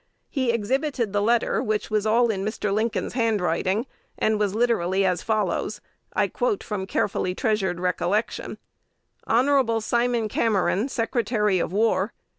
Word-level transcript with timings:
He 0.31 0.49
exhibited 0.49 1.13
the 1.13 1.21
letter, 1.21 1.61
which 1.61 1.91
was 1.91 2.07
all 2.07 2.31
in 2.31 2.43
Mr. 2.43 2.73
Lincoln's 2.73 3.13
handwriting, 3.13 3.85
and 4.17 4.39
was 4.39 4.55
literally 4.55 5.05
as 5.05 5.21
follows. 5.21 5.79
I 6.13 6.27
quote 6.27 6.63
from 6.63 6.87
carefully 6.87 7.35
treasured 7.35 7.79
recollection: 7.79 8.57
"'Hon. 9.27 9.79
Simon 9.79 10.27
Cameron, 10.27 10.89
Secretary 10.89 11.59
of 11.59 11.71
War. 11.71 12.13